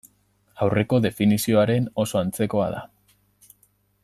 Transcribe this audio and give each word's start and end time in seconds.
Aurreko 0.67 0.99
definizioaren 1.07 1.87
oso 2.05 2.21
antzekoa 2.23 2.67
da. 2.79 2.85